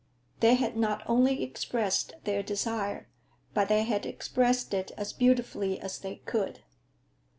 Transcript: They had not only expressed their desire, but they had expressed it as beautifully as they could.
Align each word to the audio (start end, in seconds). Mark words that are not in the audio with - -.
They 0.39 0.55
had 0.55 0.75
not 0.77 1.03
only 1.07 1.43
expressed 1.43 2.13
their 2.23 2.41
desire, 2.41 3.07
but 3.53 3.67
they 3.69 3.83
had 3.83 4.03
expressed 4.07 4.73
it 4.73 4.91
as 4.97 5.13
beautifully 5.13 5.79
as 5.79 5.99
they 5.99 6.15
could. 6.25 6.61